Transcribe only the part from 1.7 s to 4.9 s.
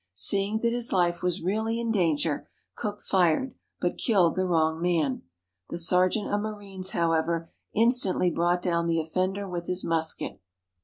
in danger, Cook fired, but killed the wrong